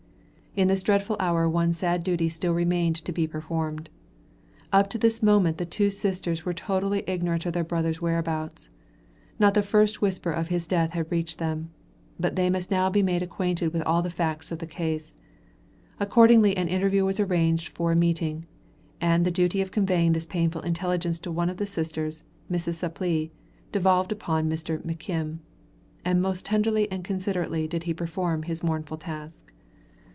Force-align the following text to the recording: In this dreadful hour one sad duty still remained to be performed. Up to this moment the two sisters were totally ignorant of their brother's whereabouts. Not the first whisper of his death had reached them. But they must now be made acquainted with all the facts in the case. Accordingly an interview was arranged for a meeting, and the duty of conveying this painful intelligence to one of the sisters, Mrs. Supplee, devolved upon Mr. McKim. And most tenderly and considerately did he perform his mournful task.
In 0.53 0.67
this 0.67 0.83
dreadful 0.83 1.15
hour 1.17 1.47
one 1.47 1.71
sad 1.71 2.03
duty 2.03 2.27
still 2.27 2.51
remained 2.53 2.97
to 3.05 3.13
be 3.13 3.25
performed. 3.25 3.89
Up 4.73 4.89
to 4.89 4.97
this 4.97 5.23
moment 5.23 5.57
the 5.57 5.65
two 5.65 5.89
sisters 5.89 6.43
were 6.43 6.53
totally 6.53 7.05
ignorant 7.07 7.45
of 7.45 7.53
their 7.53 7.63
brother's 7.63 8.01
whereabouts. 8.01 8.69
Not 9.39 9.53
the 9.53 9.61
first 9.63 10.01
whisper 10.01 10.29
of 10.29 10.49
his 10.49 10.67
death 10.67 10.89
had 10.91 11.09
reached 11.09 11.39
them. 11.39 11.69
But 12.19 12.35
they 12.35 12.49
must 12.49 12.69
now 12.69 12.89
be 12.89 13.01
made 13.01 13.23
acquainted 13.23 13.71
with 13.71 13.81
all 13.83 14.01
the 14.01 14.09
facts 14.09 14.51
in 14.51 14.57
the 14.57 14.67
case. 14.67 15.15
Accordingly 16.01 16.57
an 16.57 16.67
interview 16.67 17.05
was 17.05 17.21
arranged 17.21 17.69
for 17.69 17.93
a 17.93 17.95
meeting, 17.95 18.45
and 18.99 19.23
the 19.23 19.31
duty 19.31 19.61
of 19.61 19.71
conveying 19.71 20.11
this 20.11 20.25
painful 20.25 20.63
intelligence 20.63 21.17
to 21.19 21.31
one 21.31 21.49
of 21.49 21.57
the 21.57 21.65
sisters, 21.65 22.25
Mrs. 22.51 22.73
Supplee, 22.73 23.31
devolved 23.71 24.11
upon 24.11 24.49
Mr. 24.49 24.79
McKim. 24.85 25.37
And 26.03 26.21
most 26.21 26.43
tenderly 26.45 26.91
and 26.91 27.05
considerately 27.05 27.69
did 27.69 27.83
he 27.83 27.93
perform 27.93 28.43
his 28.43 28.61
mournful 28.61 28.97
task. 28.97 29.53